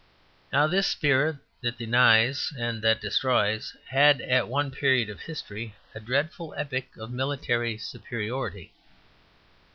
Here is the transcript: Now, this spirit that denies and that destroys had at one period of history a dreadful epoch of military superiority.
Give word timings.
Now, 0.51 0.65
this 0.65 0.87
spirit 0.87 1.35
that 1.61 1.77
denies 1.77 2.51
and 2.57 2.81
that 2.81 3.01
destroys 3.01 3.75
had 3.87 4.19
at 4.21 4.47
one 4.47 4.71
period 4.71 5.11
of 5.11 5.19
history 5.19 5.75
a 5.93 5.99
dreadful 5.99 6.55
epoch 6.57 6.97
of 6.97 7.11
military 7.11 7.77
superiority. 7.77 8.73